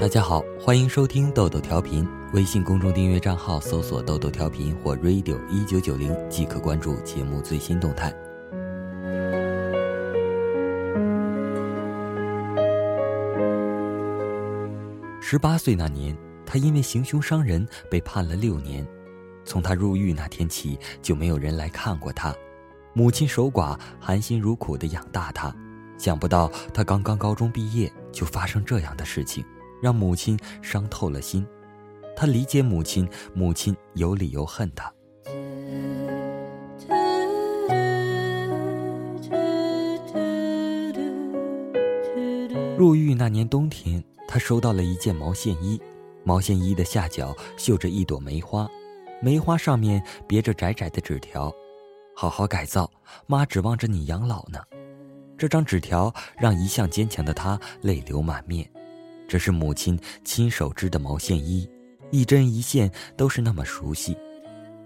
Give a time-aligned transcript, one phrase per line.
[0.00, 2.08] 大家好，欢迎收听豆豆调频。
[2.32, 8.14] 微信公众订阅账号搜索“豆豆调频”或 “radio 一九九零”即可关注节目最新动态。
[15.20, 16.16] 十八岁那年，
[16.46, 18.86] 他因为行凶伤人被判了六年。
[19.44, 22.34] 从他入狱那天起，就没有人来看过他。
[22.92, 25.54] 母亲守寡，含辛茹苦的养大他。
[25.98, 29.44] 想不到他刚刚高中毕业，就发生这样的事情。
[29.80, 31.46] 让母亲伤透了心，
[32.16, 34.92] 他理解母亲，母亲有理由恨他。
[42.76, 45.80] 入狱那年冬天，他收到了一件毛线衣，
[46.24, 48.68] 毛线衣的下角绣着一朵梅花，
[49.22, 51.52] 梅花上面别着窄窄的纸条
[52.16, 52.90] ：“好好改造，
[53.28, 54.58] 妈指望着你养老呢。”
[55.38, 58.68] 这张纸条让一向坚强的他泪流满面。
[59.28, 61.68] 这是母亲亲手织的毛线衣，
[62.10, 64.16] 一针一线都是那么熟悉。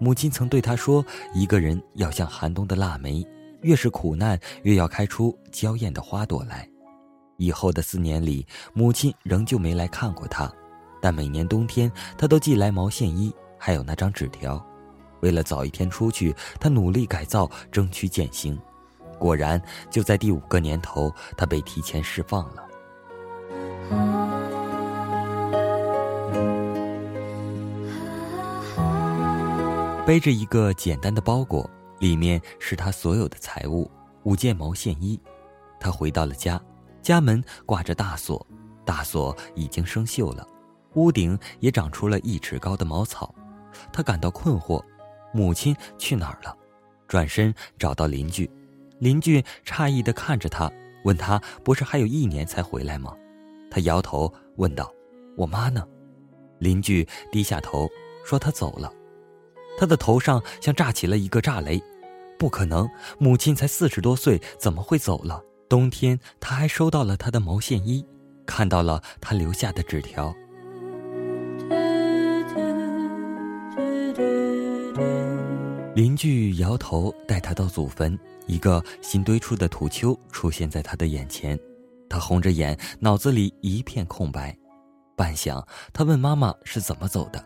[0.00, 3.24] 母亲曾对他说：“一个人要像寒冬的腊梅，
[3.60, 6.68] 越是苦难，越要开出娇艳的花朵来。”
[7.36, 10.50] 以后的四年里，母亲仍旧没来看过他，
[11.00, 14.62] 但每年冬天，他都寄来毛线衣，还有那张纸条。
[15.20, 18.58] 为了早一天出去，他努力改造，争取减刑。
[19.20, 22.66] 果然，就在第五个年头，他被提前释放了。
[30.06, 33.88] 背着一个简单的包裹，里面是他所有的财物——
[34.24, 35.20] 五件毛线衣。
[35.78, 36.60] 他回到了家，
[37.02, 38.44] 家门挂着大锁，
[38.84, 40.44] 大锁已经生锈了，
[40.94, 43.32] 屋顶也长出了一尺高的茅草。
[43.92, 44.82] 他感到困惑，
[45.32, 46.56] 母亲去哪儿了？
[47.06, 48.50] 转身找到邻居，
[49.00, 50.70] 邻居诧异地看着他，
[51.04, 53.12] 问他：“不是还有一年才回来吗？”
[53.70, 54.92] 他摇头问道
[55.36, 55.84] ：“我妈呢？”
[56.60, 57.88] 邻居低下头
[58.24, 58.92] 说：“她走了。”
[59.78, 61.82] 他的头上像炸起了一个炸雷，
[62.38, 62.86] 不可能！
[63.18, 65.42] 母亲才四十多岁，怎么会走了？
[65.68, 68.04] 冬天他还收到了他的毛线衣，
[68.44, 70.34] 看到了他留下的纸条。
[76.00, 81.60] 邻居摇头，带他到祖坟，一个新堆出的土丘出现在他的眼前，
[82.08, 84.56] 他红着眼，脑子里一片空白。
[85.14, 85.62] 半晌，
[85.92, 87.44] 他问妈妈是怎么走的。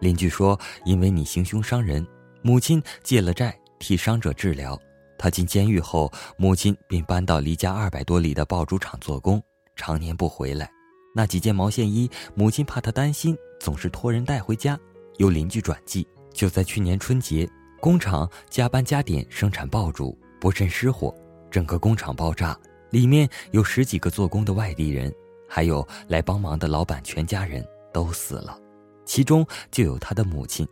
[0.00, 2.06] 邻居说：“因为你行凶伤人，
[2.42, 4.78] 母亲借了债替伤者治疗。
[5.16, 9.42] 他进监狱后，母亲便搬到离家二百多里的爆竹厂做工，
[9.76, 10.70] 常年不回来。
[11.14, 14.78] 那几件毛线衣，母亲怕他担心，总是托人带回家，
[15.16, 16.06] 由邻居转寄。
[16.34, 17.48] 就在去年春节，
[17.84, 21.14] 工厂加班加点生产爆竹，不慎失火，
[21.50, 22.58] 整个工厂爆炸，
[22.88, 25.14] 里面有十几个做工的外地人，
[25.46, 27.62] 还有来帮忙的老板全家人
[27.92, 28.58] 都死了。”
[29.04, 30.66] 其中就有他的母亲，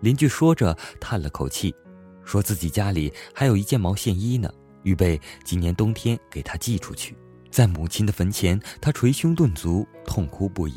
[0.00, 1.72] 邻居说着叹了口气，
[2.24, 4.52] 说自己家里还有一件毛线衣呢，
[4.82, 7.16] 预备今年冬天给他寄出去。
[7.48, 10.74] 在母亲的坟前，他捶胸顿足，痛哭不已，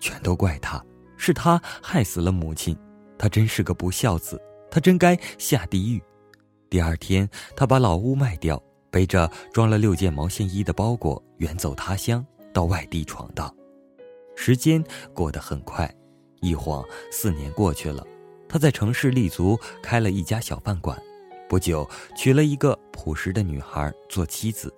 [0.00, 0.84] 全都怪他，
[1.16, 2.76] 是他害死了母亲，
[3.16, 4.42] 他真是个不孝子，
[4.74, 6.02] 他真该下地狱。
[6.68, 13.54] 第二天，他把老屋卖掉，背着装了六件毛线衣的包裹，远走他乡，到外地闯荡。
[14.34, 14.82] 时间
[15.14, 15.88] 过得很快。
[16.40, 18.04] 一晃四年过去了，
[18.48, 21.00] 他在城市立足，开了一家小饭馆，
[21.48, 24.74] 不久娶了一个朴实的女孩做妻子。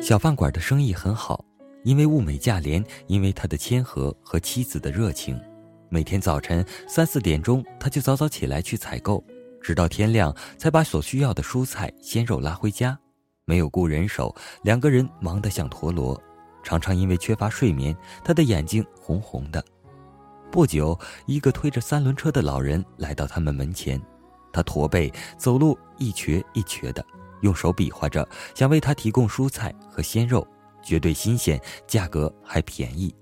[0.00, 1.44] 小饭馆的生意很好，
[1.88, 5.40] 因为物美价廉，因为他的谦和和妻子的热情。
[5.88, 9.24] 每天早晨三四点钟，他就早早起来去采购，
[9.62, 12.98] 直到天亮才把所需要的蔬菜、鲜肉拉回家。
[13.46, 16.22] 没有雇人手，两个人忙得像陀螺，
[16.62, 19.64] 常常因为缺乏睡眠，他的眼睛红红的。
[20.52, 20.94] 不久，
[21.24, 23.98] 一个推着三轮车的老人来到他们门前，
[24.52, 27.02] 他驼背走路一瘸一瘸的，
[27.40, 30.46] 用手比划着想为他提供蔬菜和鲜肉，
[30.88, 33.14] 绝对新鲜，价格还便宜。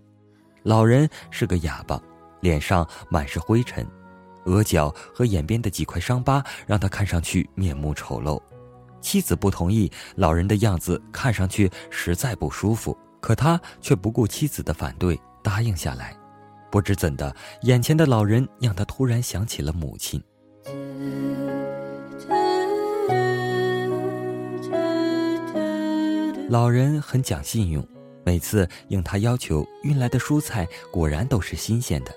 [0.63, 2.01] 老人是个哑巴，
[2.41, 3.85] 脸上满是灰尘，
[4.45, 8.41] 额角和眼边的几块伤疤让他看上去面目丑陋。
[9.01, 16.17] 妻子不同意，老人的样子看上去实在不舒服，可他却不顾妻子的反对，答应下来。
[16.71, 20.23] 不知怎的，眼前的老人让他突然想起了母亲。
[26.49, 27.85] 老人很讲信用，
[28.25, 32.13] 每次应他要求运来的蔬菜果然都是新鲜的。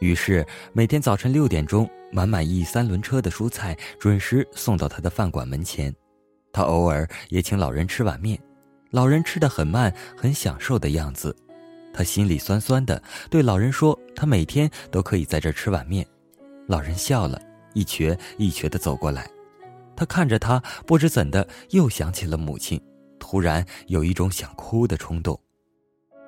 [0.00, 5.94] 于是每天早晨六点钟，满满一三轮车的蔬菜准时送到他的饭馆门前。
[6.52, 8.38] 他偶尔也请老人吃碗面，
[8.90, 11.34] 老人吃的很慢，很享受的样子。
[11.94, 16.06] 他心里酸酸的，对老人说：“他每天都可以在这吃碗面。”
[16.68, 17.40] 老人笑了，
[17.72, 19.26] 一瘸一瘸的走过来。
[19.96, 22.80] 他看着他，不知怎的又想起了母亲，
[23.30, 25.40] 忽然有一种想哭的冲动。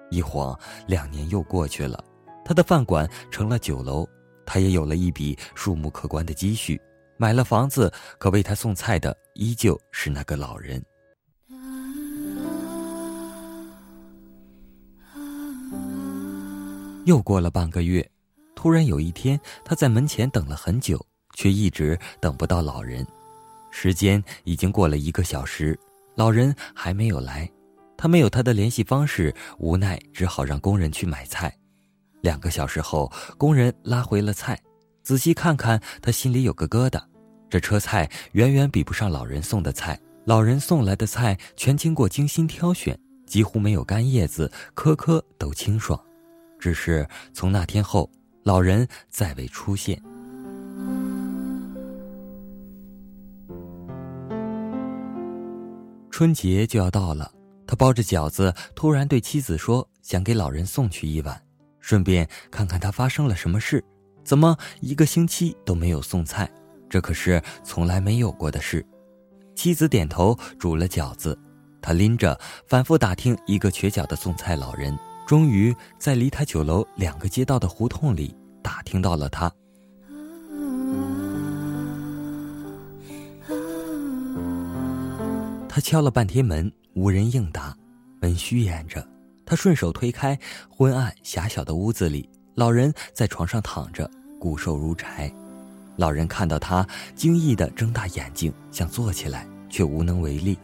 [0.08, 0.56] 一晃
[0.86, 2.04] 两年又过去了，
[2.44, 4.08] 他的饭馆成了酒楼，
[4.46, 6.80] 他也有了一笔数目可观的积蓄，
[7.16, 7.92] 买了房子。
[8.20, 10.80] 可为他送菜的依旧是那个老人。
[17.04, 18.08] 又过了半个月，
[18.54, 21.04] 突然有一天，他在门前等了很久，
[21.34, 23.04] 却一直等不到老人。
[23.72, 25.76] 时间已经过了一个小时，
[26.14, 27.50] 老人还没有来。
[27.96, 31.54] 他没有他的联系方式，无奈只好让工人去买菜。
[32.20, 34.58] 两个小时后，工人拉回了菜。
[35.02, 37.00] 仔细看看，他心里有个疙瘩：
[37.48, 39.98] 这车菜远远比不上老人送的菜。
[40.24, 46.00] 老人送来的菜全经过精心挑选，几乎没有干叶子，颗颗都清爽。
[46.58, 48.08] 只是从那天后，
[48.44, 50.00] 老人再未出现。
[56.22, 57.32] 春节就要到了，
[57.66, 61.42] 他包着饺子，突然对妻子说：“想给老人送去一碗，
[61.80, 63.84] 顺便看看他发生了什么事。
[64.22, 66.48] 怎么一个星期都没有送菜？
[66.88, 68.86] 这可是从来没有过的事。”
[69.56, 71.36] 妻子点头，煮了饺子。
[71.80, 74.96] 他拎着，反复打听一个瘸脚的送菜老人，
[75.26, 78.32] 终于在离他酒楼两个街道的胡同里
[78.62, 79.52] 打听到了他。
[85.74, 87.74] 他敲了半天门，无人应答，
[88.20, 89.02] 门虚掩着。
[89.46, 90.38] 他顺手推开，
[90.68, 95.32] 昏暗狭小的屋子里，老人在床上躺着，骨瘦如柴。
[95.96, 100.58] 老人看到他，惊异的睁大眼睛，想坐起来，却无能为力。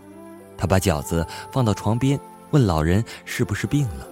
[0.59, 2.21] 他把饺子放到床边，
[2.51, 4.07] 问老人是不是病了。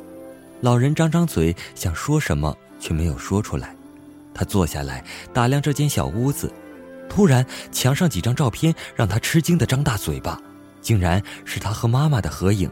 [0.62, 3.76] 老人张张嘴想说什么，却没有说出来。
[4.32, 5.04] 他坐下来
[5.34, 6.50] 打量这间小屋子，
[7.06, 10.40] 突然墙上几张照片让他吃惊的张大嘴巴。
[10.86, 12.70] 竟然是他和妈妈的合影，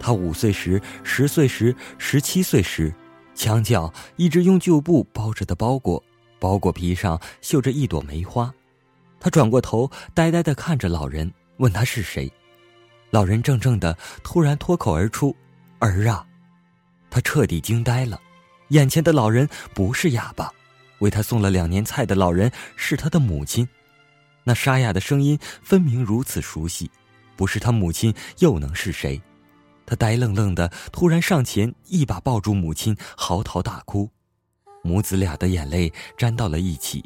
[0.00, 2.92] 他五岁时、十岁时、十七岁时，
[3.36, 6.02] 墙角一只用旧布包着的包裹，
[6.40, 8.52] 包裹皮上绣着一朵梅花。
[9.20, 12.28] 他转过头，呆呆地看着老人，问他是谁。
[13.10, 15.32] 老人怔怔的，突然脱口而出
[15.78, 16.26] ：“儿啊！”
[17.10, 18.20] 他彻底惊呆了，
[18.70, 20.50] 眼前的老人不是哑巴，
[20.98, 23.68] 为他送了两年菜的老人是他的母亲，
[24.42, 26.90] 那沙哑的声音分明如此熟悉。
[27.36, 29.20] 不是他母亲，又能是谁？
[29.84, 34.08] 他呆愣愣的，突然上前一把抱住母亲，嚎啕大哭。
[34.82, 37.04] 母子俩的眼泪粘到了一起，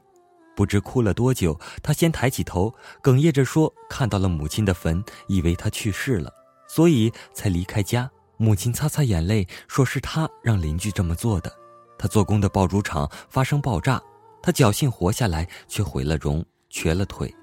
[0.55, 1.59] 不知哭了多久。
[1.83, 6.33] 他先抬起头，哽咽着说：“看到了母亲的坟，以为她去世了，
[6.69, 11.51] 所以才离开家。”母亲擦擦眼泪，说：“是他让邻居这么做的。
[11.99, 14.01] 他做工的爆竹厂发生爆炸，
[14.43, 17.35] 他侥幸活下来，却毁了容，瘸了腿。”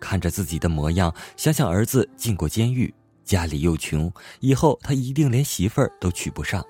[0.00, 2.92] 看着自己的模样，想想儿子进过监狱，
[3.24, 6.64] 家里又穷，以后他一定连媳妇儿都娶不上。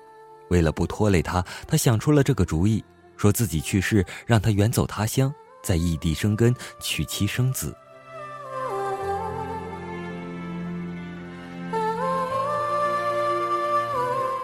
[0.49, 2.83] 为了不拖累他，他想出了这个主意，
[3.15, 5.33] 说自己去世，让他远走他乡，
[5.63, 7.73] 在异地生根，娶妻生子。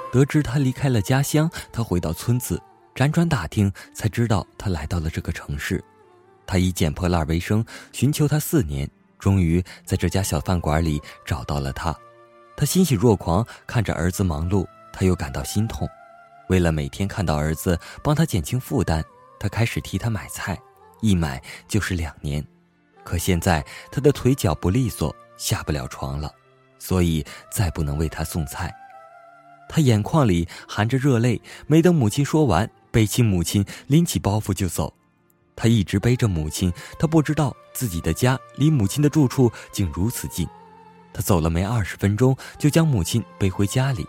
[0.10, 2.60] 得知他离开了家乡，他回到村子，
[2.96, 5.84] 辗转打听，才知道他来到了这个城市。
[6.48, 8.90] 他以捡破烂为生，寻求他四年，
[9.20, 11.96] 终于在这家小饭馆里找到了他。
[12.56, 15.88] 他欣喜若狂，看着儿子忙碌，他又感到心痛。
[16.48, 19.04] 为了每天看到儿子，帮他减轻负担，
[19.38, 20.58] 他开始替他买菜，
[21.02, 22.44] 一买就是两年。
[23.04, 26.34] 可现在他的腿脚不利索，下不了床了，
[26.80, 28.74] 所以再不能为他送菜。
[29.70, 34.94] 他眼眶里含着热泪，没等母亲说完，背起母亲，拎起包袱就走。
[35.58, 40.48] 他一直背着母亲，他不知道自己的家离母亲的住处竟如此近。
[41.12, 44.08] 他走了没二十分钟，就将母亲背回家里。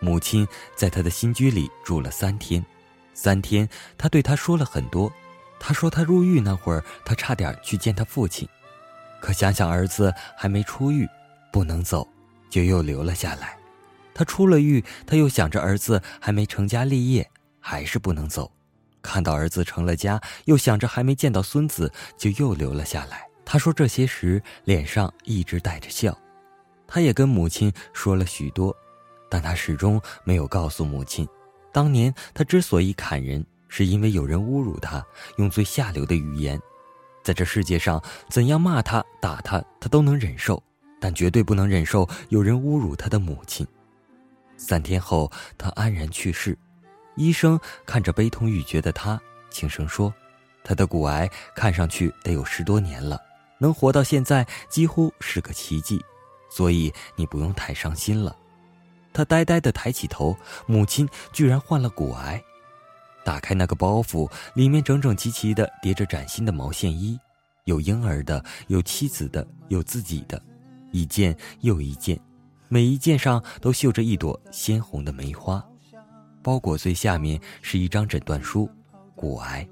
[0.00, 2.64] 母亲在他的新居里住了三天，
[3.12, 5.12] 三天，他对他说了很多。
[5.60, 8.48] 他说他入狱那会儿，他差点去见他父亲，
[9.20, 11.06] 可想想儿子还没出狱，
[11.52, 12.08] 不能走，
[12.48, 13.56] 就又留了下来。
[14.14, 18.50] 他出了狱，他又想着儿子还没成家立业，还是不能走。
[19.02, 23.26] 看到儿子成了家，又想着还没见到孙子，就又留了下来。
[23.44, 26.16] 他说这些时，脸上一直带着笑。
[26.86, 28.74] 他也跟母亲说了许多，
[29.28, 31.26] 但他始终没有告诉母亲，
[31.72, 35.04] 当年他之所以砍人，是因为有人侮辱他，
[35.38, 36.60] 用最下流的语言。
[37.24, 40.62] 在这世界上，怎样骂他、打他，他都能忍受，
[41.00, 43.66] 但绝对不能忍受有人侮辱他的母亲。
[44.56, 46.56] 三天后，他安然去世。
[47.14, 50.12] 医生看着悲痛欲绝的他，轻声说
[50.64, 53.20] ：“他的骨癌看上去得有十多年了，
[53.58, 56.02] 能活到现在几乎是个奇迹，
[56.50, 58.36] 所以你不用太伤心了。”
[59.12, 60.34] 他呆呆地抬起头，
[60.66, 62.42] 母亲居然患了骨癌。
[63.24, 67.20] 打开那个包袱，里面整整齐齐地叠着崭新的毛线衣，
[67.64, 70.42] 有婴儿的，有妻子的，有自己的，
[70.92, 72.18] 一件又一件，
[72.68, 75.62] 每一件上都绣着一朵鲜红的梅花。
[76.42, 78.68] 包裹最下面是一张诊断书：
[79.14, 79.66] 骨癌。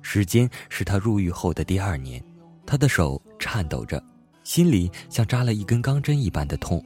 [0.00, 2.22] 时间是他入狱后的第二年，
[2.66, 4.02] 他的手颤抖着，
[4.44, 6.84] 心里像扎了一根钢针一般的痛。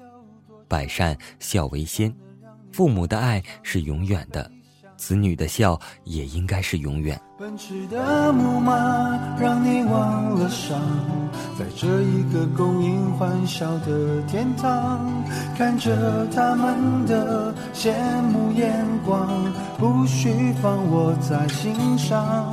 [0.69, 2.15] 百善孝为先，
[2.73, 4.51] 父母的爱是永远的。
[4.97, 7.21] 子女的笑也应该是永远。
[7.39, 8.73] 奔驰的木马
[9.39, 10.81] 让你忘了伤，
[11.59, 15.23] 在这一个供应欢笑的天堂，
[15.57, 19.29] 看着他们的羡慕眼光，
[19.77, 22.51] 不需放我在心上。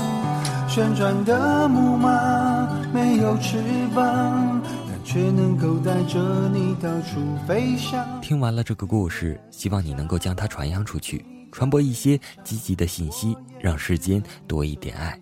[0.68, 3.64] 旋转的木马没有翅
[3.96, 8.06] 膀，但却能够带着你到处飞翔。
[8.22, 11.24] 听完了这个故事，希望你能够将它传扬出去。
[11.54, 15.18] 传播一些积极的信息，让世间多一点爱。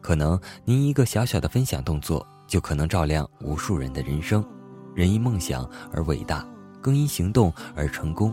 [0.00, 4.42] 可能您一个小小的分享动作，就可能照亮无数人的人生。
[4.94, 6.46] 人因梦想而伟大，
[6.80, 8.32] 更因行动而成功。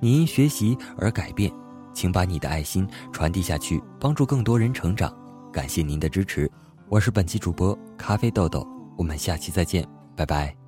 [0.00, 1.50] 你因学习而改变，
[1.94, 5.16] 请把你的爱心传递下去，帮助更多人成长。
[5.50, 6.50] 感谢您的支持，
[6.90, 8.66] 我是本期主播咖啡豆豆，
[8.98, 10.61] 我们下期再见，拜拜。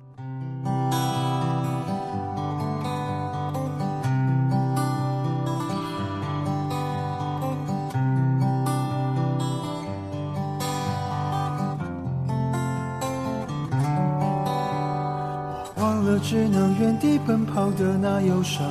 [16.19, 18.65] 只能原地奔跑的那忧伤，